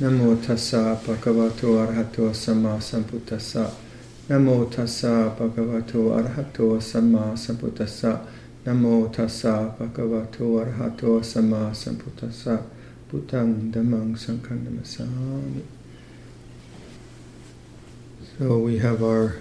[0.00, 3.72] Namo tassa bhagavato arahato samma sambuddhassa.
[4.28, 8.24] Namo tassa bhagavato arahato samma sambuddhassa.
[8.64, 10.62] Namo tassa bhagavato.
[13.10, 15.62] Buddhang dhammang namasami.
[18.38, 19.36] So we have our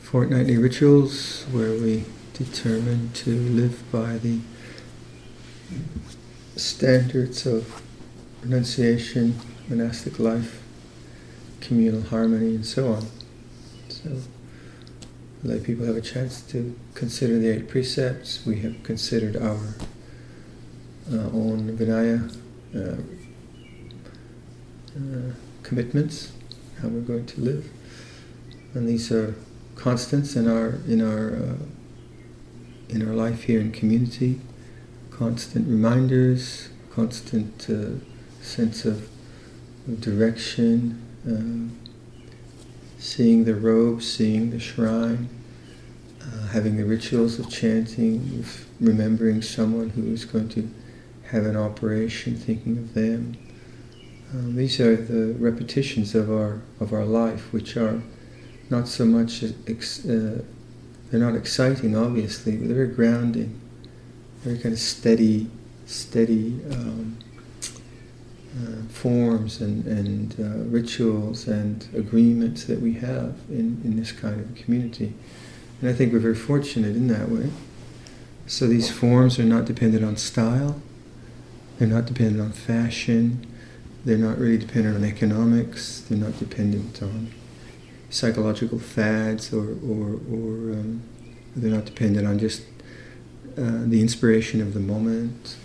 [0.00, 2.04] fortnightly rituals where we
[2.34, 4.38] determine to live by the
[6.54, 7.83] standards of
[8.44, 10.62] renunciation, monastic life,
[11.60, 13.06] communal harmony, and so on.
[13.88, 14.18] So,
[15.42, 18.44] lay people have a chance to consider the eight precepts.
[18.44, 19.74] We have considered our
[21.10, 22.34] uh, own Vinaya
[22.74, 22.96] uh,
[24.96, 26.32] uh, commitments,
[26.80, 27.70] how we're going to live,
[28.74, 29.34] and these are
[29.74, 31.56] constants in our in our uh,
[32.90, 34.40] in our life here in community.
[35.10, 38.04] Constant reminders, constant uh,
[38.44, 39.08] sense of,
[40.00, 41.92] direction, uh,
[42.98, 45.28] seeing the robes, seeing the shrine,
[46.22, 48.44] uh, having the rituals of chanting,
[48.80, 50.68] remembering someone who is going to
[51.24, 53.36] have an operation, thinking of them.
[54.32, 58.02] Um, these are the repetitions of our of our life, which are
[58.70, 60.42] not so much ex- uh,
[61.10, 63.60] they're not exciting, obviously, but they're very grounding,
[64.40, 65.50] very kind of steady,
[65.86, 67.18] steady um,
[68.56, 74.40] uh, forms and, and uh, rituals and agreements that we have in, in this kind
[74.40, 75.12] of community.
[75.80, 77.50] And I think we're very fortunate in that way.
[78.46, 80.80] So these forms are not dependent on style,
[81.78, 83.46] they're not dependent on fashion,
[84.04, 87.32] they're not really dependent on economics, they're not dependent on
[88.10, 91.02] psychological fads or, or, or um,
[91.56, 92.62] they're not dependent on just
[93.56, 95.56] uh, the inspiration of the moment.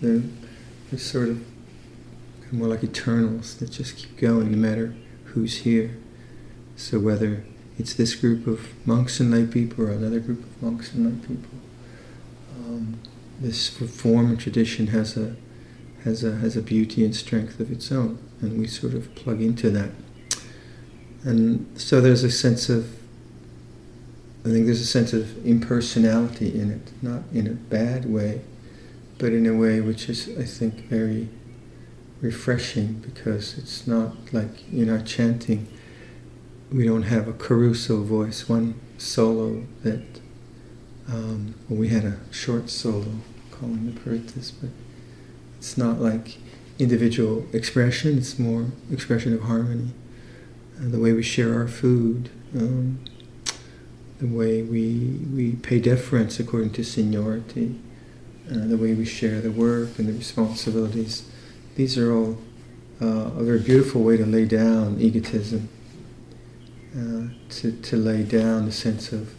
[0.00, 0.22] They're,
[0.90, 1.44] they're sort of
[2.52, 4.94] more like eternals that just keep going no matter
[5.26, 5.96] who's here.
[6.76, 7.44] So whether
[7.78, 11.26] it's this group of monks and lay people or another group of monks and lay
[11.26, 11.58] people,
[12.58, 12.98] um,
[13.40, 15.36] this form and tradition has a
[16.04, 19.40] has a has a beauty and strength of its own, and we sort of plug
[19.40, 19.90] into that.
[21.24, 22.96] And so there's a sense of
[24.46, 28.42] I think there's a sense of impersonality in it, not in a bad way,
[29.18, 31.28] but in a way which is, I think, very
[32.20, 35.68] refreshing because it's not like in our chanting,
[36.72, 40.02] we don't have a Caruso voice, one solo that,
[41.08, 43.06] um, well, we had a short solo
[43.50, 44.70] calling the Parittas, but
[45.58, 46.38] it's not like
[46.78, 49.92] individual expression, it's more expression of harmony.
[50.78, 52.98] Uh, the way we share our food, um,
[54.18, 57.78] the way we, we pay deference according to seniority,
[58.50, 61.28] uh, the way we share the work and the responsibilities
[61.76, 62.38] these are all
[63.00, 65.68] uh, a very beautiful way to lay down egotism,
[66.96, 69.34] uh, to, to lay down the sense of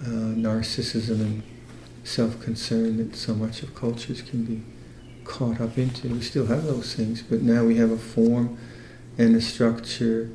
[0.00, 1.42] uh, narcissism and
[2.04, 4.62] self-concern that so much of cultures can be
[5.24, 6.08] caught up into.
[6.08, 8.58] We still have those things, but now we have a form
[9.18, 10.30] and a structure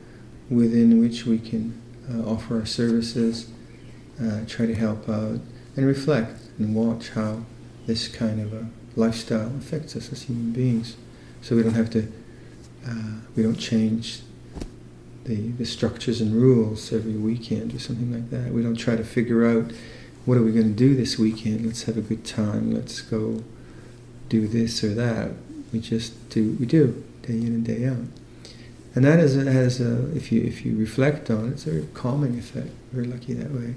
[0.50, 1.82] within which we can
[2.12, 3.50] uh, offer our services,
[4.22, 5.40] uh, try to help out,
[5.76, 7.46] and reflect and watch how
[7.88, 10.96] this kind of a lifestyle affects us as human beings.
[11.42, 12.12] So we don't have to,
[12.88, 14.22] uh, we don't change
[15.24, 18.54] the, the structures and rules every weekend or something like that.
[18.54, 19.72] We don't try to figure out
[20.26, 21.66] what are we going to do this weekend.
[21.66, 22.72] Let's have a good time.
[22.72, 23.44] Let's go
[24.30, 25.32] do this or that.
[25.74, 26.58] We just do.
[26.60, 28.06] We do day in and day out,
[28.94, 31.88] and that is, has a, if you if you reflect on it, it's a very
[31.94, 32.72] calming effect.
[32.92, 33.76] Very lucky that way.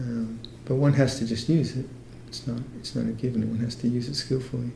[0.00, 1.86] Um, but one has to just use it.
[2.28, 4.70] It's not, it's not a given, one has to use it skillfully.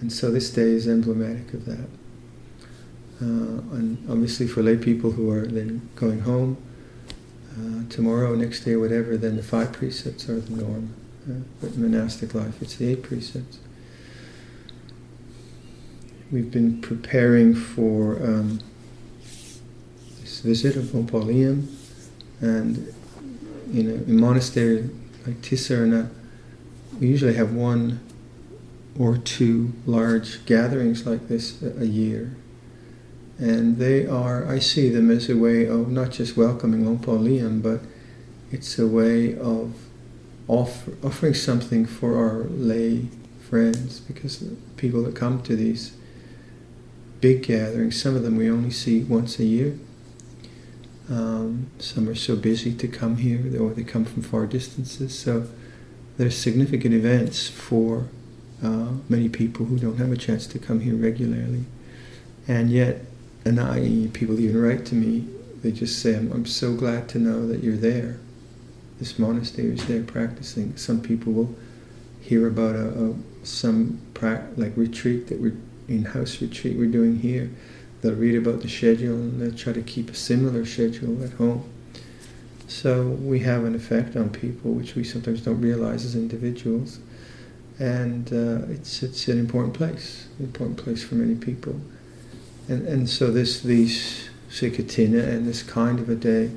[0.00, 1.88] And so this day is emblematic of that.
[3.20, 6.56] Uh, and obviously for lay people who are then going home,
[7.58, 10.94] uh, tomorrow, next day, whatever, then the five precepts are the norm.
[11.28, 13.58] Uh, but in monastic life, it's the eight precepts.
[16.30, 18.60] We've been preparing for um,
[20.20, 21.66] this visit of Por Liam,
[22.40, 22.94] and
[23.72, 24.88] in a, in monastery
[25.26, 26.10] like Tisarana,
[27.00, 28.00] we usually have one
[28.98, 32.36] or two large gatherings like this a year.
[33.38, 37.18] And they are, I see them as a way of not just welcoming Om Por
[37.18, 37.80] Liam, but
[38.50, 39.74] it's a way of
[40.48, 43.06] offer, offering something for our lay
[43.48, 44.42] friends, because
[44.76, 45.92] people that come to these
[47.20, 49.78] big gatherings, some of them we only see once a year.
[51.08, 55.16] Um, some are so busy to come here, or they come from far distances.
[55.16, 55.46] So
[56.18, 58.08] there's significant events for
[58.62, 61.64] uh, many people who don't have a chance to come here regularly.
[62.48, 63.02] And yet,
[63.44, 65.28] and I, people even write to me,
[65.62, 68.18] they just say, I'm, I'm so glad to know that you're there.
[68.98, 70.76] This monastery is there practicing.
[70.76, 71.54] Some people will
[72.20, 74.00] hear about a, a some
[74.56, 75.56] like retreat that we're
[75.86, 77.48] in-house retreat we're doing here.
[78.02, 81.64] They'll read about the schedule and they'll try to keep a similar schedule at home.
[82.68, 87.00] So we have an effect on people which we sometimes don't realize as individuals,
[87.78, 91.80] and uh, it's it's an important place, an important place for many people,
[92.68, 96.50] and and so this these Sikatina and this kind of a day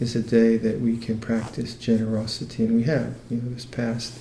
[0.00, 3.14] is a day that we can practice generosity, and we have.
[3.30, 4.18] You know, this past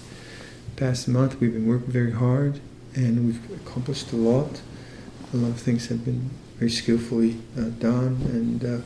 [0.78, 2.62] past month we've been working very hard,
[2.96, 4.62] and we've accomplished a lot.
[5.34, 8.78] A lot of things have been very skillfully uh, done, and uh,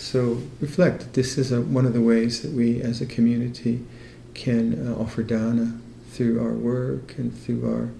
[0.00, 3.84] so reflect this is a, one of the ways that we as a community
[4.32, 5.78] can uh, offer dana
[6.10, 7.90] through our work and through our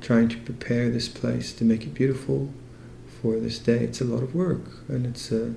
[0.00, 2.48] trying to prepare this place to make it beautiful
[3.20, 3.80] for this day.
[3.80, 5.54] It's a lot of work and it's a,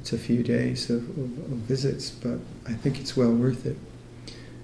[0.00, 3.76] it's a few days of, of, of visits, but I think it's well worth it.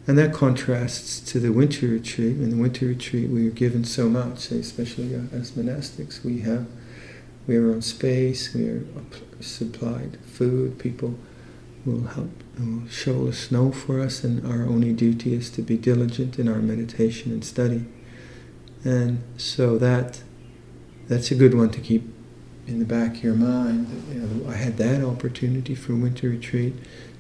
[0.08, 2.38] And that contrasts to the winter retreat.
[2.38, 6.24] In the winter retreat, we are given so much, especially uh, as monastics.
[6.24, 6.66] We have
[7.46, 8.84] we are on space, we are
[9.42, 11.18] supplied food, people
[11.84, 15.76] will help, will show the snow for us, and our only duty is to be
[15.76, 17.84] diligent in our meditation and study.
[18.84, 20.22] And so that
[21.08, 22.04] that's a good one to keep
[22.66, 23.88] in the back of your mind.
[24.12, 26.74] You know, I had that opportunity for winter retreat.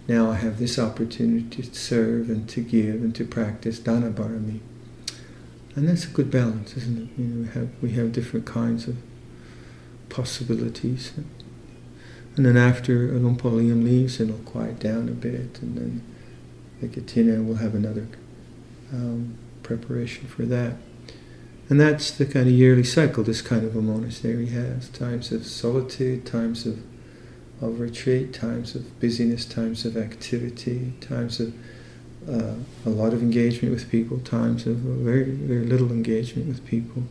[0.08, 4.60] Now I have this opportunity to serve and to give and to practice dana parami.
[5.74, 7.20] And that's a good balance, isn't it?
[7.20, 8.96] You know, we have we have different kinds of
[10.08, 11.12] possibilities.
[12.36, 16.02] And then after Liam leaves, it'll quiet down a bit, and then
[16.80, 18.08] the Katina will have another
[18.92, 20.76] um, preparation for that.
[21.68, 25.46] And that's the kind of yearly cycle this kind of a monastery has times of
[25.46, 26.80] solitude, times of,
[27.60, 31.54] of retreat, times of busyness, times of activity, times of
[32.28, 37.04] uh, a lot of engagement with people, times of very, very little engagement with people.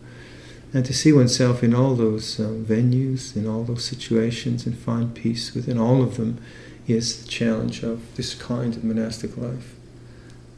[0.74, 5.14] And to see oneself in all those uh, venues, in all those situations, and find
[5.14, 6.42] peace within all of them
[6.88, 9.76] is the challenge of this kind of monastic life.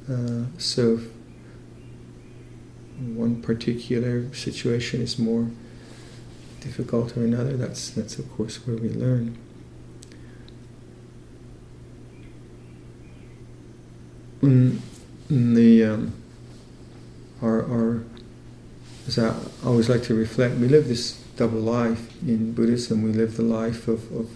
[0.09, 0.99] Uh, so,
[2.99, 5.49] one particular situation is more
[6.61, 9.37] difficult or another, that's, that's of course where we learn.
[14.41, 14.81] In,
[15.29, 16.13] in the um,
[17.41, 18.03] our, our
[19.07, 19.35] as I
[19.65, 23.03] always like to reflect, we live this double life in Buddhism.
[23.03, 24.29] We live the life of, of,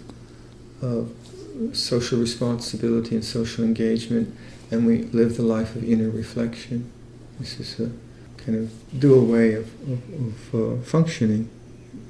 [0.81, 4.35] of social responsibility and social engagement,
[4.71, 6.91] and we live the life of inner reflection.
[7.39, 7.91] This is a
[8.37, 11.49] kind of dual way of, of, of uh, functioning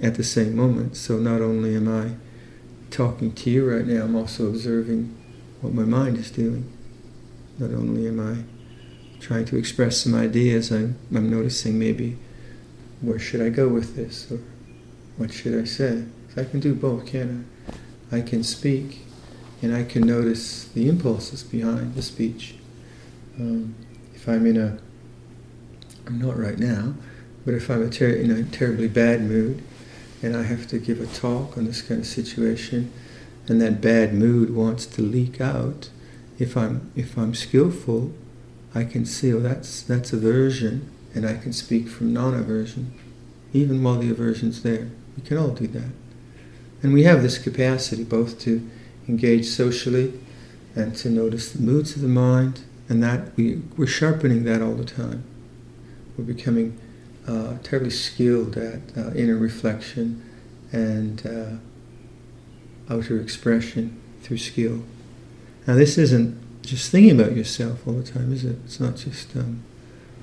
[0.02, 0.98] at the same moment.
[0.98, 2.16] So not only am I
[2.90, 5.16] talking to you right now, I'm also observing
[5.62, 6.72] what my mind is doing.
[7.60, 8.44] Not only am I
[9.20, 12.18] trying to express some ideas, I'm, I'm noticing maybe
[13.02, 14.32] where should I go with this?
[14.32, 14.40] Or
[15.18, 16.04] what should I say?
[16.38, 17.50] I can do both, can
[18.12, 18.18] I?
[18.18, 19.02] I can speak
[19.62, 22.56] and I can notice the impulses behind the speech.
[23.40, 23.74] Um,
[24.14, 24.78] if I'm in a,
[26.06, 26.94] I'm not right now,
[27.44, 29.64] but if I'm a ter- in a terribly bad mood
[30.22, 32.94] and I have to give a talk on this kind of situation
[33.48, 35.90] and that bad mood wants to leak out,
[36.38, 38.14] if I'm, if I'm skillful,
[38.76, 42.94] I can see, oh, that's, that's aversion and I can speak from non aversion,
[43.52, 44.90] even while the aversion's there.
[45.16, 45.90] We can all do that.
[46.84, 48.70] And we have this capacity both to
[49.10, 50.14] engage socially
[50.76, 54.76] and to notice the moods of the mind, and that we, we're sharpening that all
[54.76, 55.24] the time.
[56.16, 56.80] We're becoming
[57.28, 60.24] uh, terribly skilled at uh, inner reflection
[60.72, 64.84] and uh, outer expression through skill.
[65.66, 68.58] Now, this isn't just thinking about yourself all the time, is it?
[68.66, 69.64] It's not just um,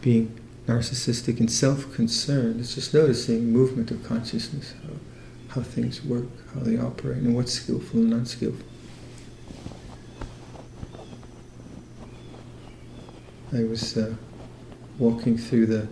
[0.00, 2.60] being narcissistic and self-concerned.
[2.60, 7.52] It's just noticing movement of consciousness, how, how things work, how they operate, and what's
[7.52, 8.66] skillful and unskillful.
[13.52, 14.14] I was uh,
[14.98, 15.86] walking through the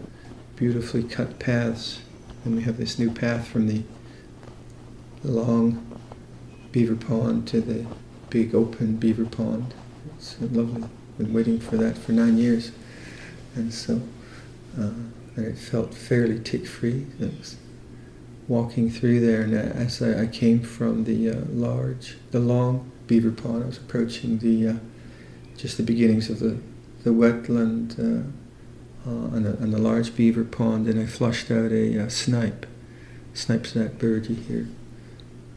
[0.56, 2.00] beautifully cut paths,
[2.44, 3.84] and we have this new path from the
[5.22, 6.00] long
[6.72, 7.86] beaver pond to the
[8.30, 9.74] big open beaver pond.
[10.16, 10.88] It's lovely.
[11.18, 12.72] Been waiting for that for nine years,
[13.54, 14.00] and so
[14.78, 14.90] uh,
[15.36, 17.06] and it felt fairly tick-free.
[18.48, 23.30] Walking through there, and as I, I came from the uh, large, the long beaver
[23.30, 24.74] pond, I was approaching the uh,
[25.56, 26.58] just the beginnings of the
[27.04, 28.22] the wetland uh,
[29.08, 32.66] uh, a, on the large beaver pond, and I flushed out a uh, snipe.
[33.34, 34.68] Snipe's that bird you hear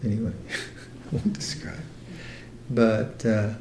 [0.03, 0.55] anyway, I
[1.11, 1.83] won't describe.
[2.69, 3.53] But uh,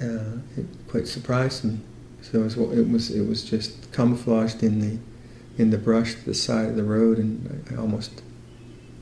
[0.00, 1.78] uh, it quite surprised me.
[2.32, 4.98] So it was, it was it was just camouflaged in the
[5.62, 8.22] in the brush to the side of the road, and I, almost,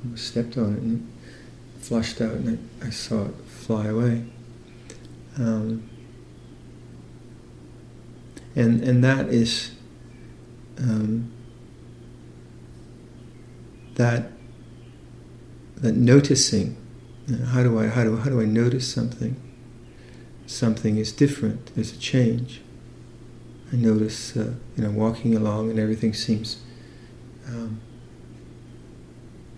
[0.02, 1.12] almost stepped on it and
[1.78, 4.25] flushed out, and I, I saw it fly away.
[5.38, 5.88] Um,
[8.56, 9.70] and and that is
[10.78, 11.30] um,
[13.94, 14.32] that
[15.76, 16.76] that noticing.
[17.52, 19.40] How do I how do how do I notice something?
[20.46, 21.72] Something is different.
[21.76, 22.60] There's a change.
[23.72, 26.60] I notice, uh, you know, walking along and everything seems
[27.46, 27.80] um,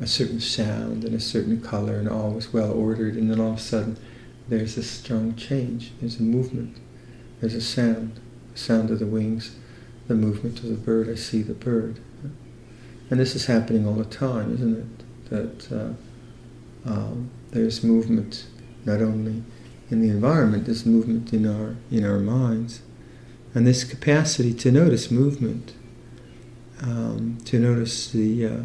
[0.00, 3.52] a certain sound and a certain color and all was well ordered, and then all
[3.52, 3.96] of a sudden
[4.48, 5.92] there's a strong change.
[6.00, 6.76] There's a movement.
[7.40, 8.20] There's a sound.
[8.52, 9.56] The sound of the wings,
[10.08, 11.08] the movement of the bird.
[11.08, 12.00] I see the bird.
[13.10, 15.30] And this is happening all the time, isn't it?
[15.30, 18.46] That uh, um, there's movement
[18.84, 19.42] not only
[19.90, 22.82] in the environment, there's movement in our in our minds
[23.54, 25.72] and this capacity to notice movement,
[26.80, 28.60] um, to notice the, uh,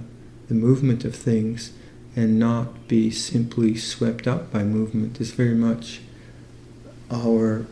[0.47, 1.71] the movement of things
[2.15, 6.01] and not be simply swept up by movement is very much
[7.11, 7.65] our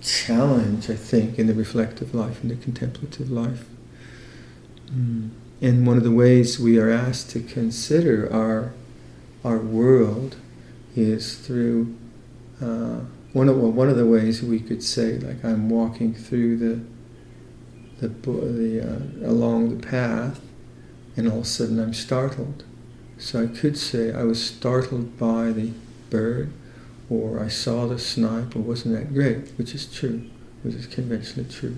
[0.00, 3.66] challenge, I think, in the reflective life, in the contemplative life.
[4.92, 5.30] Mm.
[5.60, 8.72] And one of the ways we are asked to consider our,
[9.44, 10.36] our world
[10.96, 11.94] is through
[12.62, 13.00] uh,
[13.32, 16.80] one of one of the ways we could say, like I'm walking through the
[18.00, 20.40] the, the uh, along the path,
[21.16, 22.64] and all of a sudden I'm startled.
[23.18, 25.72] So I could say I was startled by the
[26.08, 26.52] bird,
[27.10, 30.28] or I saw the snipe, or wasn't that great, which is true,
[30.62, 31.76] which is conventionally true.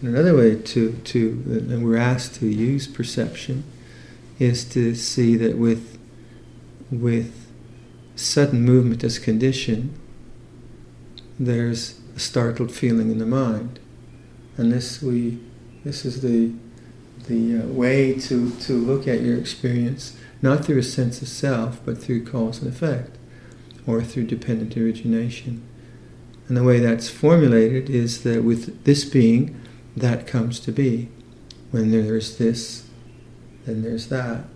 [0.00, 3.62] And another way to to and we're asked to use perception
[4.40, 5.98] is to see that with
[6.90, 7.46] with
[8.16, 9.96] sudden movement as condition
[11.46, 13.78] there's a startled feeling in the mind.
[14.56, 15.40] And this we
[15.84, 16.52] this is the
[17.26, 21.80] the uh, way to, to look at your experience, not through a sense of self,
[21.84, 23.16] but through cause and effect,
[23.86, 25.62] or through dependent origination.
[26.48, 29.60] And the way that's formulated is that with this being,
[29.96, 31.10] that comes to be.
[31.70, 32.88] When there's this,
[33.66, 34.46] then there's that.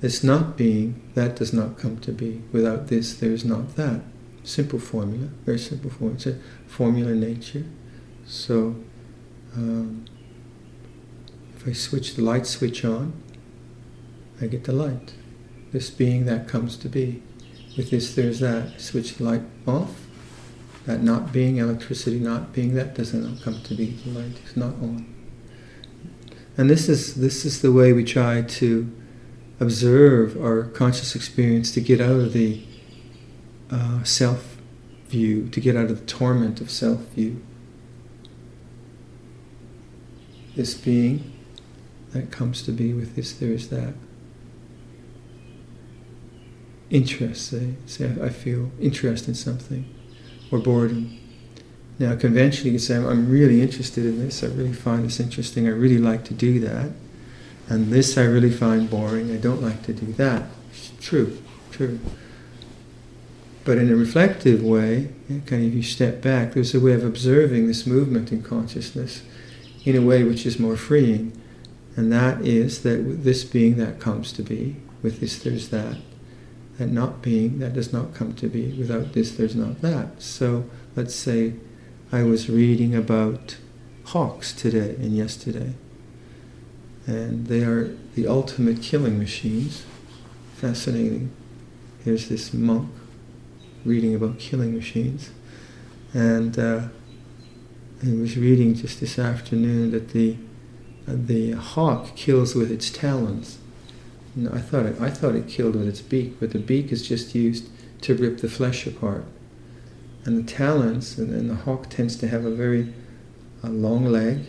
[0.00, 2.42] This not being, that does not come to be.
[2.52, 4.00] Without this, there's not that
[4.44, 6.14] simple formula, very simple formula.
[6.14, 7.64] It's a formula nature.
[8.26, 8.76] So
[9.56, 10.04] um,
[11.56, 13.12] if I switch the light switch on,
[14.40, 15.14] I get the light.
[15.72, 17.22] This being that comes to be.
[17.76, 18.80] With this, there's that.
[18.80, 20.06] Switch the light off.
[20.86, 23.92] That not being, electricity not being, that doesn't come to be.
[24.04, 25.12] The light is not on.
[26.56, 28.92] And this is this is the way we try to
[29.58, 32.62] observe our conscious experience to get out of the
[33.70, 34.56] uh, self
[35.08, 37.42] view, to get out of the torment of self view.
[40.56, 41.32] This being
[42.12, 43.94] that comes to be with this, there is that.
[46.90, 49.92] Interest, say, say I feel interest in something,
[50.50, 51.18] or boredom.
[51.98, 55.66] Now, conventionally, you can say, I'm really interested in this, I really find this interesting,
[55.66, 56.90] I really like to do that.
[57.68, 60.44] And this I really find boring, I don't like to do that.
[61.00, 61.38] True,
[61.70, 61.98] true.
[63.64, 67.04] But in a reflective way, kind of if you step back, there's a way of
[67.04, 69.22] observing this movement in consciousness
[69.84, 71.38] in a way which is more freeing.
[71.96, 75.96] And that is that this being that comes to be, with this there's that.
[76.78, 78.72] That not being, that does not come to be.
[78.72, 80.20] Without this there's not that.
[80.20, 80.64] So
[80.96, 81.54] let's say
[82.12, 83.56] I was reading about
[84.06, 85.74] hawks today and yesterday.
[87.06, 89.84] And they are the ultimate killing machines.
[90.56, 91.30] Fascinating.
[92.04, 92.90] Here's this monk
[93.84, 95.30] reading about killing machines.
[96.12, 96.88] And uh,
[98.02, 100.36] I was reading just this afternoon that the
[101.06, 103.58] uh, the hawk kills with its talons.
[104.50, 107.34] I thought it, I thought it killed with its beak, but the beak is just
[107.34, 107.68] used
[108.00, 109.24] to rip the flesh apart.
[110.24, 112.92] And the talons, and, and the hawk tends to have a very
[113.62, 114.46] a long leg,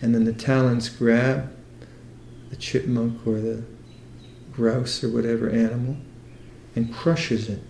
[0.00, 1.54] and then the talons grab
[2.50, 3.62] the chipmunk or the
[4.52, 5.96] grouse or whatever animal
[6.76, 7.60] and crushes it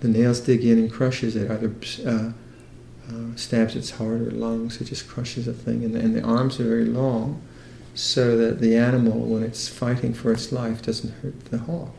[0.00, 1.72] the nails dig in and crushes it, either
[2.06, 2.32] uh,
[3.08, 5.84] uh, stabs its heart or lungs, it just crushes the thing.
[5.84, 7.42] And and the arms are very long,
[7.94, 11.94] so that the animal, when it's fighting for its life, doesn't hurt the hawk.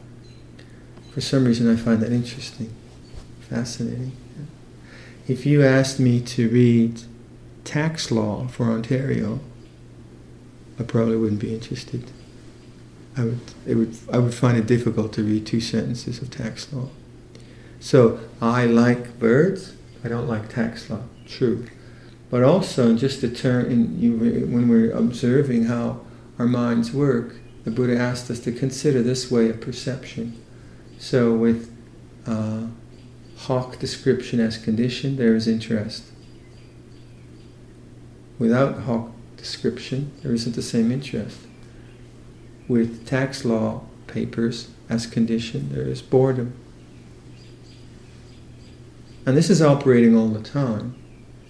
[1.11, 2.73] For some reason, I find that interesting,
[3.41, 4.13] fascinating.
[5.27, 7.01] If you asked me to read
[7.63, 9.39] tax law for Ontario,
[10.79, 12.09] I probably wouldn't be interested.
[13.17, 16.71] I would, it would, I would find it difficult to read two sentences of tax
[16.71, 16.89] law.
[17.81, 19.73] So I like birds.
[20.03, 21.01] I don't like tax law.
[21.27, 21.65] True,
[22.29, 26.01] but also just to turn in you, when we're observing how
[26.37, 30.41] our minds work, the Buddha asked us to consider this way of perception.
[30.97, 31.75] So with
[32.27, 32.67] uh,
[33.37, 36.03] hawk description as condition, there is interest.
[38.37, 41.39] Without hawk description, there isn't the same interest.
[42.67, 46.53] With tax law papers as condition, there is boredom.
[49.25, 50.95] And this is operating all the time.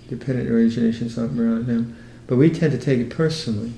[0.09, 1.97] Dependent origination is around them.
[2.27, 3.73] But we tend to take it personally.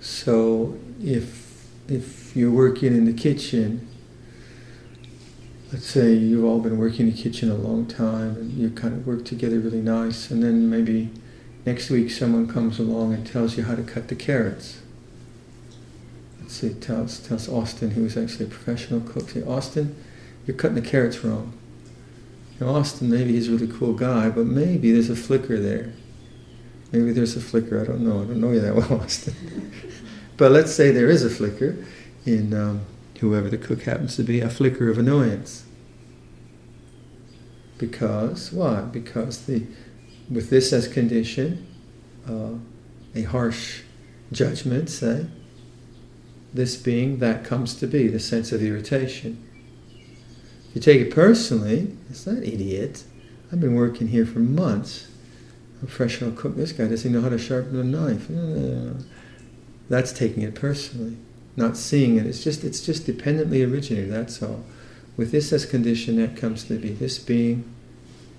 [0.00, 1.46] So if
[1.88, 3.88] if you're working in the kitchen,
[5.72, 8.94] let's say you've all been working in the kitchen a long time and you kind
[8.94, 11.10] of work together really nice, and then maybe
[11.64, 14.80] next week someone comes along and tells you how to cut the carrots.
[16.40, 19.96] Let's say tells tells Austin, who's actually a professional cook, say, Austin,
[20.46, 21.52] you're cutting the carrots wrong.
[22.60, 25.92] Now, Austin, maybe he's a really cool guy, but maybe there's a flicker there.
[26.90, 27.80] Maybe there's a flicker.
[27.80, 28.22] I don't know.
[28.22, 29.72] I don't know you that well, Austin.
[30.36, 31.84] but let's say there is a flicker
[32.24, 32.80] in um,
[33.20, 35.64] whoever the cook happens to be, a flicker of annoyance.
[37.78, 38.80] Because why?
[38.82, 39.66] Because the
[40.30, 41.66] with this as condition,
[42.28, 42.54] uh,
[43.14, 43.82] a harsh
[44.32, 45.26] judgment, say,
[46.52, 49.42] this being that comes to be, the sense of irritation
[50.76, 53.02] you take it personally, it's that idiot.
[53.50, 55.08] I've been working here for months.
[55.78, 56.54] I'm a professional cook.
[56.54, 58.26] This guy doesn't know how to sharpen a knife.
[59.88, 61.16] That's taking it personally,
[61.56, 62.26] not seeing it.
[62.26, 64.12] It's just it's just dependently originated.
[64.12, 64.64] That's all.
[65.16, 66.90] With this as condition, that comes to be.
[66.90, 67.64] This being,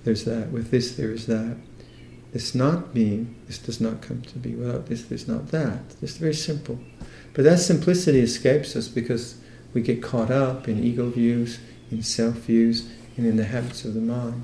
[0.03, 0.51] there's that.
[0.51, 1.57] With this, there is that.
[2.33, 4.53] This not being, this does not come to be.
[4.53, 5.99] Without this, there's not that.
[6.01, 6.77] Just very simple.
[7.33, 9.39] But that simplicity escapes us because
[9.73, 11.57] we get caught up in ego views
[11.91, 14.43] in self views, and in the habits of the mind.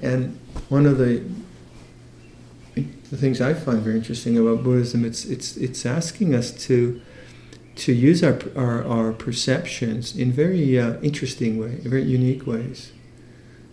[0.00, 1.24] And one of the
[2.74, 7.00] the things I find very interesting about Buddhism, it's it's it's asking us to
[7.76, 12.92] to use our our, our perceptions in very uh, interesting ways, very unique ways.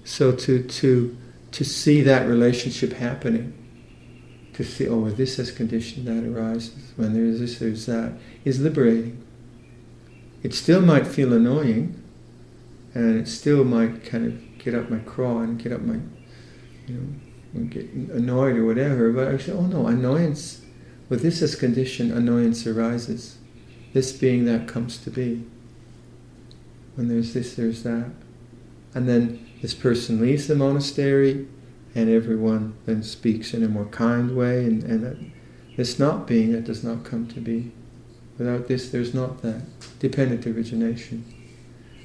[0.03, 1.17] So to to
[1.51, 3.53] to see that relationship happening,
[4.53, 8.13] to see oh, well, this has condition that arises when there is this, there's that,
[8.45, 9.23] is liberating.
[10.43, 11.98] It still might feel annoying,
[12.93, 15.99] and it still might kind of get up my craw and get up my,
[16.87, 17.19] you
[17.53, 19.11] know, get annoyed or whatever.
[19.11, 20.61] But I say, oh no, annoyance.
[21.07, 23.37] With this as condition, annoyance arises.
[23.93, 25.45] This being that comes to be.
[26.95, 28.11] When there's this, there's that.
[28.93, 31.47] And then this person leaves the monastery,
[31.95, 35.31] and everyone then speaks in a more kind way, and, and
[35.77, 37.71] this not being that does not come to be.
[38.37, 39.63] Without this, there's not that.
[39.99, 41.25] Dependent origination.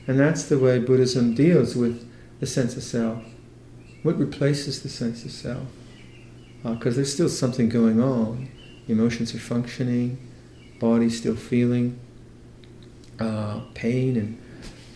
[0.07, 2.09] And that's the way Buddhism deals with
[2.41, 3.23] the sense of self.
[4.03, 5.67] What replaces the sense of self?
[6.63, 8.49] Because uh, there's still something going on.
[8.89, 10.19] Emotions are functioning,
[10.79, 11.99] body's still feeling
[13.19, 14.39] uh, pain, and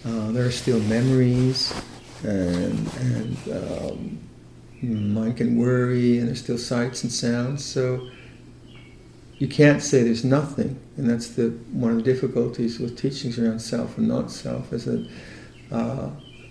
[0.05, 1.73] uh, there are still memories,
[2.23, 4.19] and, and um,
[4.83, 7.65] mind can worry, and there's still sights and sounds.
[7.65, 8.09] So
[9.39, 13.61] you can't say there's nothing, and that's the one of the difficulties with teachings around
[13.61, 15.09] self and not self is that
[15.71, 16.11] uh,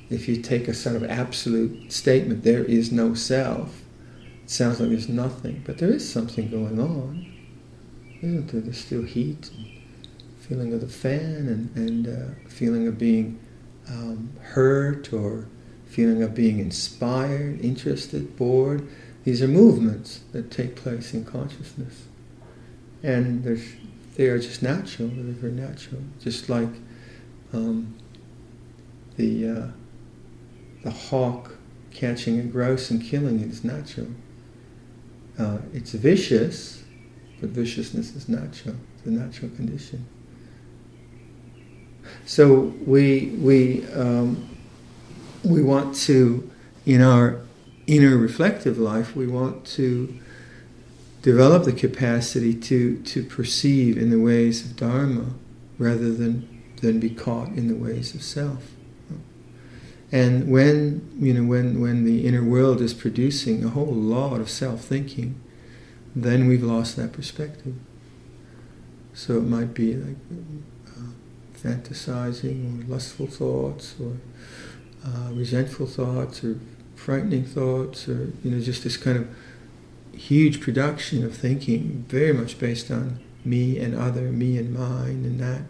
[0.09, 3.81] if you take a sort of absolute statement, there is no self,
[4.41, 7.29] it sounds like there's nothing, but there is something going on,
[8.21, 8.61] isn't there?
[8.61, 9.49] There's still heat,
[10.39, 13.37] feeling of the fan, and, and uh, feeling of being
[13.89, 15.45] um, hurt, or
[15.87, 18.87] feeling of being inspired, interested, bored.
[19.25, 22.05] These are movements that take place in consciousness
[23.07, 23.41] and
[24.15, 25.07] they are just natural.
[25.07, 26.69] They're very natural, just like
[27.53, 27.95] um,
[29.15, 29.67] the uh,
[30.83, 31.55] the hawk
[31.91, 34.07] catching a grouse and killing it is natural.
[35.39, 36.83] Uh, it's vicious,
[37.39, 38.75] but viciousness is natural.
[38.97, 40.05] It's a natural condition.
[42.25, 44.49] So we we um,
[45.45, 46.51] we want to
[46.85, 47.39] in our
[47.85, 50.19] inner reflective life we want to
[51.21, 55.33] develop the capacity to, to perceive in the ways of Dharma
[55.77, 58.71] rather than, than be caught in the ways of self.
[60.11, 64.49] And when, you know, when, when the inner world is producing a whole lot of
[64.49, 65.39] self-thinking,
[66.15, 67.75] then we've lost that perspective.
[69.13, 70.15] So it might be like
[70.87, 71.11] uh,
[71.57, 74.17] fantasizing or lustful thoughts or
[75.05, 76.59] uh, resentful thoughts or
[76.95, 79.27] frightening thoughts or, you know, just this kind of
[80.17, 85.39] huge production of thinking, very much based on me and other, me and mine, and
[85.39, 85.61] that,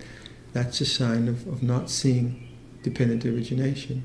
[0.54, 2.48] that's a sign of, of not seeing
[2.82, 4.04] dependent origination,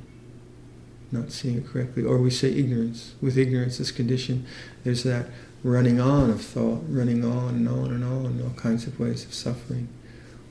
[1.11, 2.02] not seeing it correctly.
[2.02, 3.14] Or we say ignorance.
[3.20, 4.46] With ignorance, this condition,
[4.85, 5.26] there's that
[5.62, 9.33] running on of thought, running on and on and on, all kinds of ways of
[9.33, 9.88] suffering.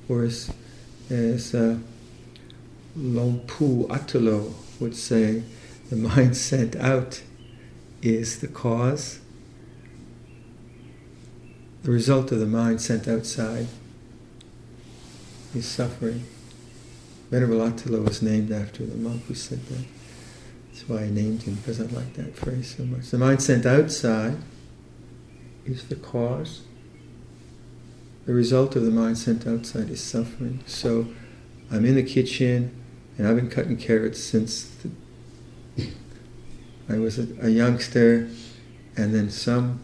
[0.07, 0.51] Or as,
[1.09, 1.77] as uh,
[2.95, 3.87] Luang Pu
[4.79, 5.43] would say,
[5.89, 7.21] the mind sent out
[8.01, 9.20] is the cause.
[11.83, 13.67] The result of the mind sent outside
[15.55, 16.25] is suffering.
[17.29, 19.85] Venerable Atulo was named after the monk who said that.
[20.67, 23.09] That's why I named him, because I like that phrase so much.
[23.09, 24.37] The mind sent outside
[25.65, 26.61] is the cause.
[28.25, 30.63] The result of the mind sent outside is suffering.
[30.67, 31.07] So
[31.71, 32.79] I'm in the kitchen
[33.17, 34.65] and I've been cutting carrots since
[35.77, 35.87] the,
[36.89, 38.29] I was a, a youngster,
[38.97, 39.79] and then some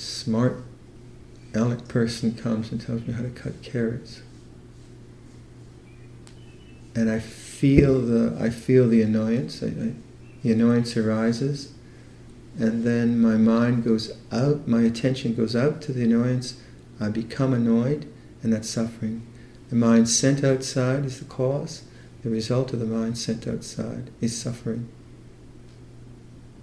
[0.00, 0.62] smart,
[1.54, 4.22] elegant person comes and tells me how to cut carrots.
[6.94, 9.62] And I feel the I feel the annoyance.
[9.62, 9.92] I, I,
[10.42, 11.72] the annoyance arises,
[12.58, 14.66] and then my mind goes out.
[14.66, 16.60] My attention goes out to the annoyance.
[16.98, 18.06] I become annoyed,
[18.42, 19.26] and that's suffering.
[19.68, 21.82] The mind sent outside is the cause.
[22.22, 24.88] The result of the mind sent outside is suffering.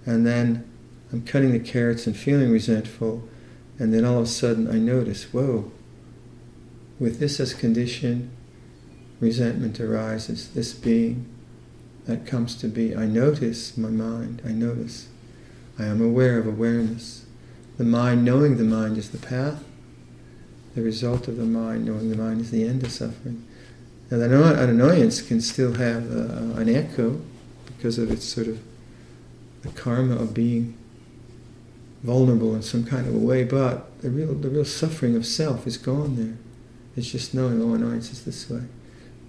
[0.04, 0.68] And then
[1.12, 3.28] I'm cutting the carrots and feeling resentful,
[3.78, 5.70] and then all of a sudden I notice, whoa,
[6.98, 8.30] with this as condition,
[9.20, 11.26] resentment arises, this being
[12.06, 12.96] that comes to be.
[12.96, 15.08] I notice my mind, I notice.
[15.78, 17.24] I am aware of awareness.
[17.76, 19.62] The mind knowing the mind is the path.
[20.74, 23.44] The result of the mind knowing the mind is the end of suffering.
[24.10, 27.20] Now, an annoyance can still have uh, an echo
[27.66, 28.58] because of its sort of
[29.62, 30.77] the karma of being
[32.02, 35.66] vulnerable in some kind of a way, but the real, the real suffering of self
[35.66, 36.36] is gone there.
[36.96, 38.62] It's just knowing, oh, annoyance is this way.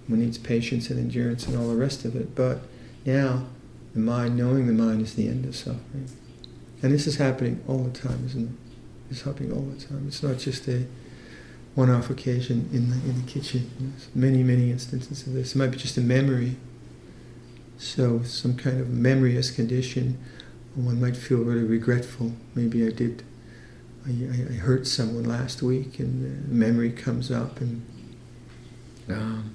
[0.06, 2.34] One needs patience and endurance and all the rest of it.
[2.34, 2.60] But
[3.04, 3.46] now,
[3.92, 6.08] the mind, knowing the mind, is the end of suffering.
[6.82, 9.10] And this is happening all the time, isn't it?
[9.10, 10.04] It's happening all the time.
[10.06, 10.86] It's not just a
[11.74, 13.70] one-off occasion in the, in the kitchen.
[13.78, 15.54] There's many, many instances of this.
[15.54, 16.56] It might be just a memory.
[17.78, 20.18] So some kind of memoryous condition,
[20.74, 22.32] one might feel really regretful.
[22.54, 23.24] Maybe I did,
[24.06, 27.84] I, I, hurt someone last week, and memory comes up, and
[29.08, 29.54] um,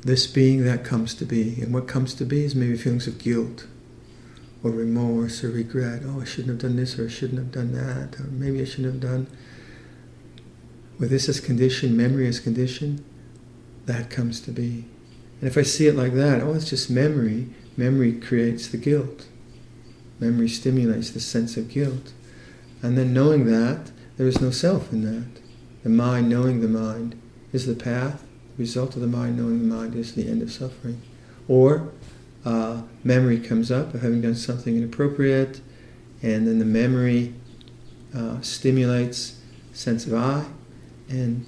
[0.00, 1.60] this being that comes to be.
[1.60, 3.66] And what comes to be is maybe feelings of guilt
[4.62, 6.02] or remorse or regret.
[6.04, 8.18] Oh, I shouldn't have done this or I shouldn't have done that.
[8.20, 9.26] Or maybe I shouldn't have done.
[10.98, 13.04] With this as condition, memory as condition,
[13.86, 14.86] that comes to be.
[15.40, 19.26] And if I see it like that, oh, it's just memory, memory creates the guilt.
[20.24, 22.12] Memory stimulates the sense of guilt.
[22.82, 25.40] And then knowing that, there is no self in that.
[25.82, 27.20] The mind knowing the mind
[27.52, 28.24] is the path
[28.56, 31.02] the result of the mind knowing the mind is the end of suffering.
[31.48, 31.92] Or
[32.44, 35.60] uh, memory comes up of having done something inappropriate,
[36.22, 37.34] and then the memory
[38.14, 39.40] uh, stimulates
[39.72, 40.44] sense of I,
[41.08, 41.46] and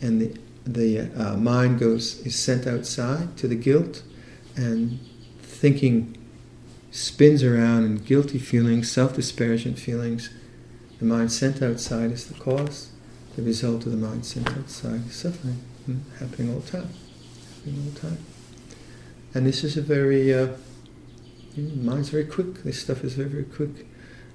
[0.00, 0.36] and the
[0.66, 4.02] the uh, mind goes is sent outside to the guilt,
[4.56, 4.98] and
[5.40, 6.16] thinking
[6.98, 10.30] spins around in guilty feelings, self disparaging feelings.
[10.98, 12.90] The mind sent outside is the cause.
[13.36, 15.62] The result of the mind sent outside is suffering
[16.18, 16.90] happening all the time,
[17.56, 18.18] happening all the time.
[19.34, 20.48] And this is a very, uh,
[21.56, 22.62] mind's very quick.
[22.64, 23.86] This stuff is very, very quick,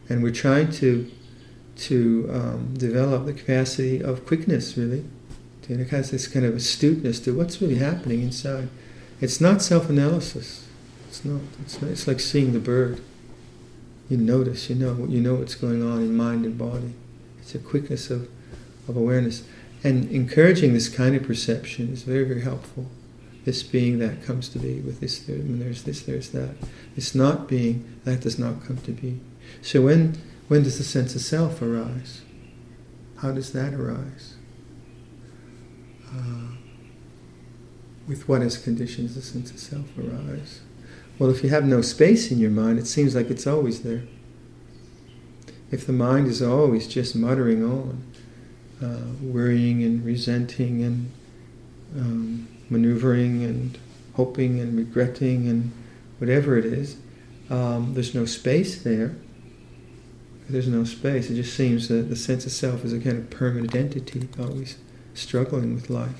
[0.10, 1.10] and we're trying to
[1.76, 5.04] to um, develop the capacity of quickness, really.
[5.63, 8.69] To it has this kind of astuteness to what's really happening inside.
[9.19, 10.67] It's not self-analysis.
[11.13, 11.41] It's not.
[11.62, 11.91] It's not.
[11.91, 12.99] It's like seeing the bird.
[14.10, 14.67] You notice.
[14.67, 15.06] You know.
[15.06, 16.95] You know what's going on in mind and body.
[17.39, 18.28] It's a quickness of,
[18.88, 19.43] of awareness.
[19.84, 22.88] And encouraging this kind of perception is very, very helpful.
[23.45, 26.56] This being that comes to be with this, when there's this, there's that.
[26.95, 29.19] This not being, that does not come to be.
[29.62, 32.21] So when, when does the sense of self arise?
[33.17, 34.34] How does that arise?
[36.12, 36.56] Uh,
[38.08, 40.62] with what as conditions the sense of self arise?
[41.19, 44.04] Well, if you have no space in your mind, it seems like it's always there.
[45.71, 48.04] If the mind is always just muttering on,
[48.82, 51.12] uh, worrying and resenting and
[51.95, 53.78] um, maneuvering and
[54.15, 55.71] hoping and regretting and
[56.17, 56.97] whatever it is,
[57.49, 59.15] um, there's no space there.
[60.49, 61.30] There's no space.
[61.30, 64.78] It just seems that the sense of self is a kind of permanent entity, always
[65.13, 66.19] struggling with life.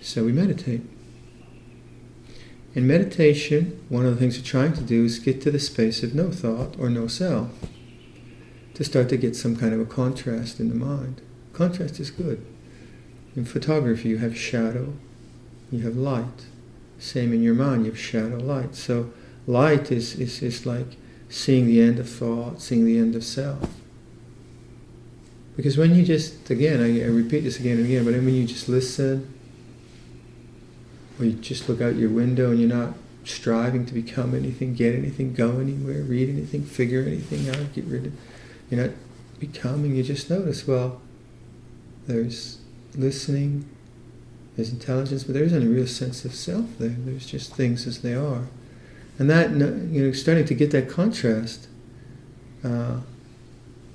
[0.00, 0.82] So we meditate.
[2.74, 6.02] In meditation, one of the things we're trying to do is get to the space
[6.02, 7.50] of no thought or no self,
[8.74, 11.20] to start to get some kind of a contrast in the mind
[11.52, 12.44] Contrast is good.
[13.36, 14.94] In photography, you have shadow,
[15.70, 16.46] you have light.
[16.98, 18.74] Same in your mind, you have shadow, light.
[18.74, 19.10] So
[19.46, 20.96] light is, is, is like
[21.28, 23.68] seeing the end of thought, seeing the end of self.
[25.56, 28.46] Because when you just, again, I, I repeat this again and again, but when you
[28.46, 29.32] just listen,
[31.22, 34.94] or you just look out your window and you're not striving to become anything, get
[34.94, 38.12] anything, go anywhere, read anything, figure anything out, get rid of,
[38.68, 38.94] you're not
[39.38, 41.00] becoming, you just notice, well,
[42.06, 42.58] there's
[42.96, 43.68] listening,
[44.56, 46.96] there's intelligence, but there isn't a real sense of self there.
[46.98, 48.48] There's just things as they are.
[49.18, 51.68] And that, you know, starting to get that contrast
[52.64, 52.98] uh,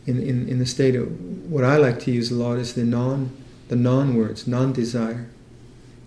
[0.06, 1.10] in, in, in the state of
[1.52, 3.36] what I like to use a lot is the non,
[3.68, 5.30] the non words, non desire,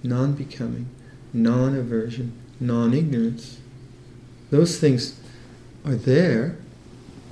[0.02, 0.88] non becoming,
[1.32, 3.58] non aversion, non ignorance.
[4.50, 5.18] Those things
[5.84, 6.56] are there,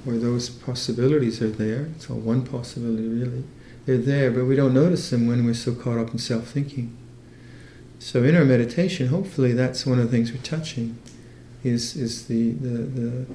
[0.07, 1.89] or those possibilities are there.
[1.97, 3.45] It's all one possibility, really.
[3.87, 6.97] They're there, but we don't notice them when we're so caught up in self thinking.
[7.99, 10.99] So in our meditation, hopefully that's one of the things we're touching,
[11.65, 13.27] is is the the, the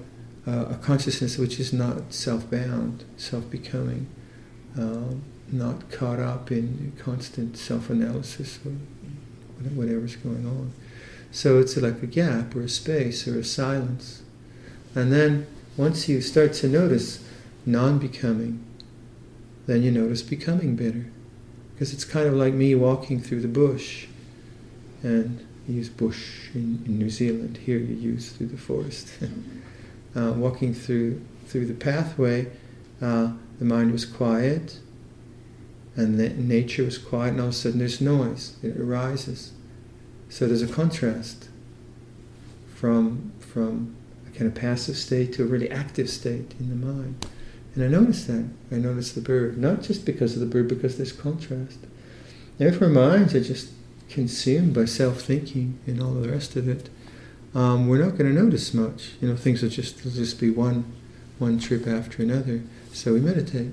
[0.47, 4.07] uh, a consciousness which is not self-bound, self-becoming,
[4.77, 8.73] um, not caught up in constant self-analysis or
[9.75, 10.71] whatever's going on.
[11.31, 14.21] So it's like a gap or a space or a silence,
[14.95, 17.23] and then once you start to notice
[17.65, 18.63] non-becoming,
[19.65, 21.05] then you notice becoming better,
[21.73, 24.07] because it's kind of like me walking through the bush
[25.01, 27.57] and you use bush in, in New Zealand.
[27.57, 29.09] Here you use through the forest.
[30.15, 32.47] uh, walking through through the pathway,
[33.01, 34.79] uh, the mind was quiet,
[35.95, 38.55] and nature was quiet, and all of a sudden there's noise.
[38.63, 39.53] It arises.
[40.29, 41.49] So there's a contrast
[42.73, 43.95] from from
[44.27, 47.27] a kind of passive state to a really active state in the mind.
[47.75, 48.45] And I noticed that.
[48.71, 51.79] I noticed the bird, not just because of the bird, because there's contrast.
[52.59, 53.69] if our minds are just
[54.09, 56.89] consumed by self-thinking and all the rest of it,
[57.55, 59.11] um, we're not going to notice much.
[59.21, 60.85] You know, things will just will just be one
[61.39, 62.61] one trip after another.
[62.91, 63.71] So we meditate.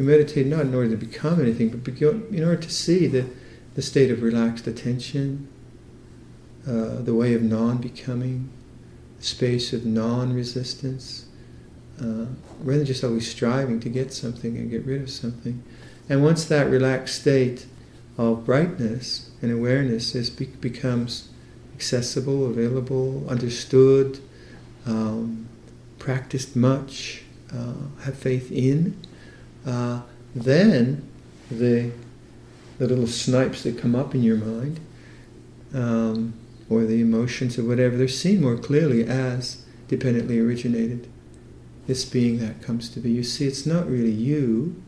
[0.00, 3.26] We meditate not in order to become anything, but in order to see the,
[3.74, 5.46] the state of relaxed attention,
[6.66, 8.48] uh, the way of non-becoming,
[9.18, 11.26] the space of non-resistance,
[12.00, 12.24] uh,
[12.60, 15.62] rather than just always striving to get something and get rid of something.
[16.08, 17.66] And once that relaxed state
[18.16, 21.28] of brightness and awareness is be- becomes
[21.74, 24.18] accessible, available, understood,
[24.86, 25.46] um,
[25.98, 28.96] practiced much, uh, have faith in,
[29.66, 30.02] uh,
[30.34, 31.08] then
[31.50, 31.90] the
[32.78, 34.80] the little snipes that come up in your mind,
[35.74, 36.32] um,
[36.70, 41.06] or the emotions or whatever, they're seen more clearly as dependently originated.
[41.86, 43.10] This being that comes to be.
[43.10, 44.80] You see, it's not really you.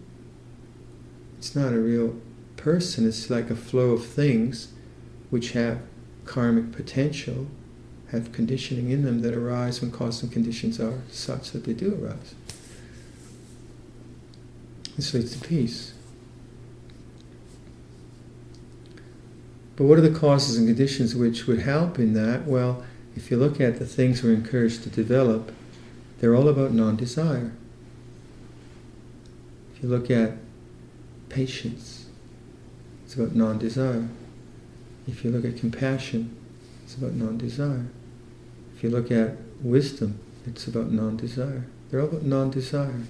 [1.37, 2.17] It's not a real
[2.63, 4.69] person, it's like a flow of things
[5.31, 5.81] which have
[6.25, 7.49] karmic potential,
[8.13, 11.99] have conditioning in them that arise when cause and conditions are such that they do
[12.01, 12.35] arise.
[14.97, 15.95] This leads to peace.
[19.77, 22.47] But what are the causes and conditions which would help in that?
[22.47, 22.85] Well,
[23.17, 25.53] if you look at the things we're encouraged to develop,
[26.21, 27.53] they're all about non desire.
[29.75, 30.35] If you look at
[31.29, 32.07] patience,
[33.05, 34.09] it's about non desire.
[35.09, 36.37] If you look at compassion,
[36.85, 37.87] it's about non desire.
[38.77, 41.67] If you look at wisdom, it's about non desire.
[41.91, 43.03] They're all about non desire.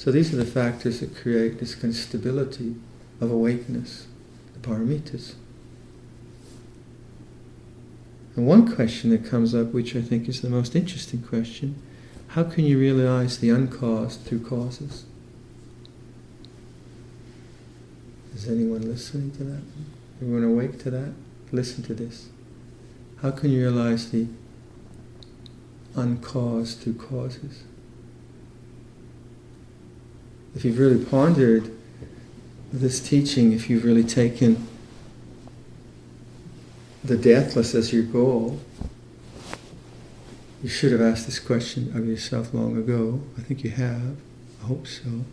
[0.00, 2.74] So these are the factors that create this kind of stability
[3.20, 4.06] of awakeness,
[4.54, 5.34] the paramitas.
[8.34, 11.74] And one question that comes up, which I think is the most interesting question,
[12.28, 15.04] how can you realize the uncaused through causes?
[18.34, 19.62] Is anyone listening to that?
[20.22, 21.12] Everyone awake to that?
[21.52, 22.30] Listen to this.
[23.20, 24.28] How can you realize the
[25.94, 27.64] uncaused through causes?
[30.54, 31.70] If you've really pondered
[32.72, 34.66] this teaching, if you've really taken
[37.02, 38.60] the deathless as your goal,
[40.62, 43.20] you should have asked this question of yourself long ago.
[43.38, 44.16] I think you have.
[44.62, 45.24] I hope so.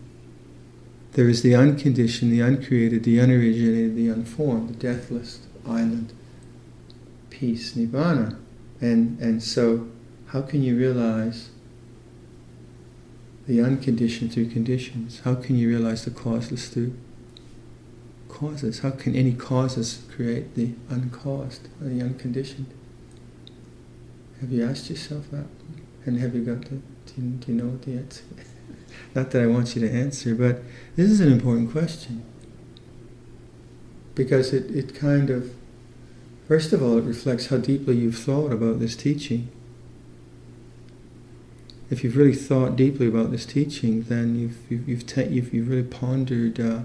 [1.13, 6.13] There is the unconditioned, the uncreated, the unoriginated, the unformed, the deathless island,
[7.30, 8.38] peace, nirvana.
[8.80, 9.88] And, and so,
[10.27, 11.49] how can you realize
[13.48, 15.22] the unconditioned through conditions?
[15.22, 16.96] How can you realize the causeless through
[18.28, 18.80] causes?
[18.80, 22.68] How can any causes create the uncaused, the unconditioned?
[24.42, 25.48] Have you asked yourself that?
[26.06, 28.24] And have you got the, do you, do you know the answer
[29.16, 30.62] not that I want you to answer, but
[30.96, 32.24] this is an important question.
[34.16, 35.54] Because it, it kind of,
[36.48, 39.50] first of all, it reflects how deeply you've thought about this teaching.
[41.89, 45.69] If you've really thought deeply about this teaching, then you've, you've, you've, ta- you've, you've
[45.69, 46.82] really pondered uh,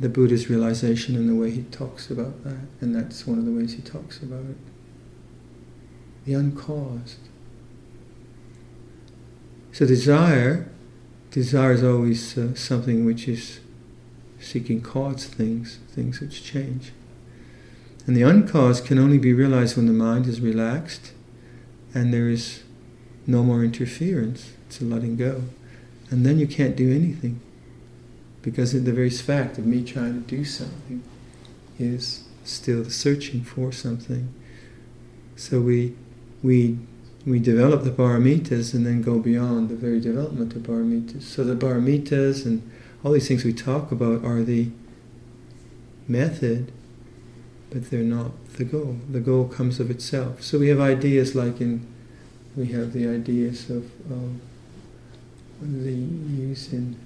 [0.00, 2.66] the Buddha's realization and the way he talks about that.
[2.80, 4.56] And that's one of the ways he talks about it.
[6.24, 7.28] The uncaused.
[9.72, 10.68] So desire,
[11.30, 13.60] desire is always uh, something which is
[14.40, 16.92] seeking caused things, things which change.
[18.06, 21.12] And the uncaused can only be realized when the mind is relaxed
[21.94, 22.64] and there is
[23.30, 24.52] no more interference.
[24.66, 25.42] It's a letting go.
[26.10, 27.40] And then you can't do anything.
[28.42, 31.02] Because in the very fact of me trying to do something
[31.78, 34.32] is still searching for something.
[35.36, 35.94] So we,
[36.42, 36.78] we,
[37.26, 41.22] we develop the paramitas and then go beyond the very development of paramitas.
[41.22, 42.68] So the paramitas and
[43.04, 44.70] all these things we talk about are the
[46.08, 46.72] method,
[47.70, 48.98] but they're not the goal.
[49.10, 50.42] The goal comes of itself.
[50.42, 51.86] So we have ideas like in,
[52.56, 54.40] we have the ideas of, of
[55.60, 56.96] the use in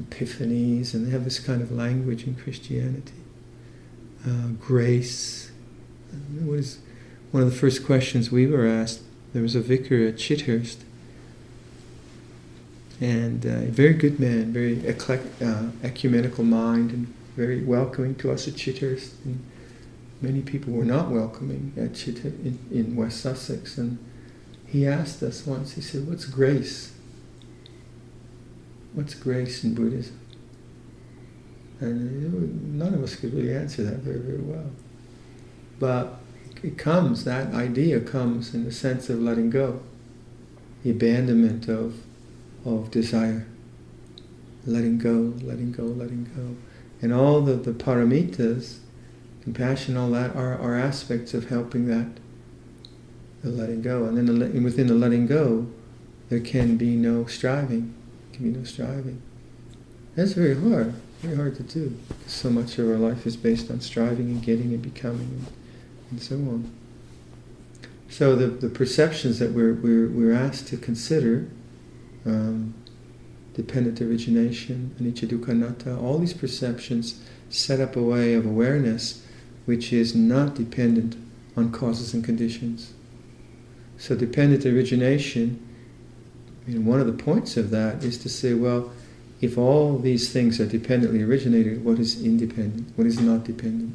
[0.00, 3.12] epiphanies, and they have this kind of language in Christianity.
[4.26, 5.50] Uh, grace.
[6.44, 6.78] was
[7.30, 9.00] one of the first questions we were asked?
[9.32, 10.78] There was a vicar at Chithurst,
[13.00, 18.46] and uh, a very good man, very uh, ecumenical mind, and very welcoming to us
[18.46, 19.12] at Chithurst.
[19.24, 19.44] And
[20.20, 23.98] many people were not welcoming at Chithurst in, in West Sussex, and
[24.72, 25.74] he asked us once.
[25.74, 26.92] He said, "What's grace?"
[28.94, 30.18] what's grace in Buddhism?
[31.80, 34.70] And none of us could really answer that very, very well.
[35.80, 36.20] But
[36.62, 39.80] it comes, that idea comes in the sense of letting go,
[40.84, 42.02] the abandonment of,
[42.64, 43.46] of desire,
[44.64, 46.56] letting go, letting go, letting go.
[47.00, 48.78] And all the, the paramitas,
[49.42, 52.21] compassion, all that, are, are aspects of helping that,
[53.42, 54.04] the letting go.
[54.04, 55.66] And then the, within the letting go,
[56.28, 57.94] there can be no striving
[58.30, 59.20] There can be no striving.
[60.14, 61.96] That's very hard, very hard to do.
[62.26, 65.46] So much of our life is based on striving and getting and becoming and,
[66.10, 66.70] and so on.
[68.08, 71.48] So the, the perceptions that we're, we're, we're asked to consider,
[72.26, 72.74] um,
[73.54, 79.24] dependent origination, anicca dukkha anatta, all these perceptions set up a way of awareness
[79.64, 81.16] which is not dependent
[81.56, 82.92] on causes and conditions.
[84.02, 85.64] So dependent origination
[86.66, 88.90] one of the points of that is to say, well,
[89.40, 92.88] if all these things are dependently originated, what is independent?
[92.96, 93.94] What is not dependent?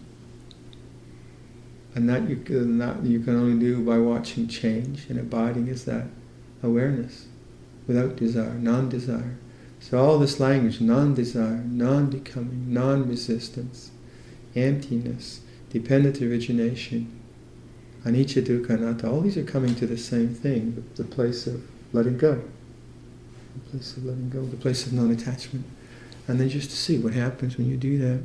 [1.93, 5.83] And that you can, that you can only do by watching change and abiding is
[5.83, 6.05] that
[6.63, 7.25] awareness
[7.85, 9.37] without desire, non-desire.
[9.81, 13.91] So all this language, non-desire, non-becoming, non-resistance,
[14.55, 17.16] emptiness, dependent origination,
[18.07, 21.61] anicca dukkha anatta, all these are coming to the same thing, the place of
[21.93, 22.41] letting go
[23.57, 25.65] the place of letting go, the place of non-attachment.
[26.27, 28.21] And then just to see what happens when you do that.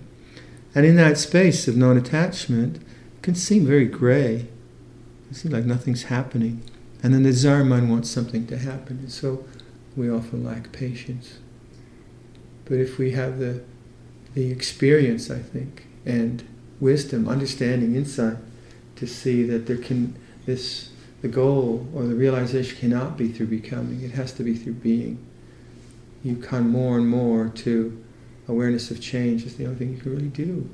[0.74, 4.34] And in that space of non-attachment, it can seem very grey.
[4.34, 6.62] It can seem like nothing's happening.
[7.02, 8.98] And then the desire mind wants something to happen.
[8.98, 9.44] And so
[9.96, 11.38] we often lack patience.
[12.64, 13.62] But if we have the,
[14.34, 16.46] the experience, I think, and
[16.80, 18.36] wisdom, understanding, insight,
[19.01, 20.15] to see that there can,
[20.45, 20.89] this
[21.21, 25.17] the goal or the realization cannot be through becoming, it has to be through being.
[26.23, 28.03] You come more and more to
[28.47, 30.69] awareness of change is the only thing you can really do.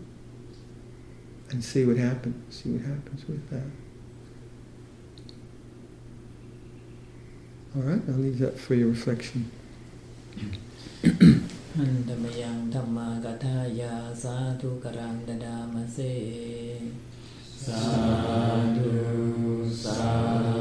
[1.49, 3.69] And see what happens, see what happens with that.
[7.75, 9.51] All right, I'll leave that for your reflection.
[11.77, 15.97] อันธรรมยังธรรมากทายาสาธุกรังดดามเส
[17.68, 20.57] Sadhu, sadhu.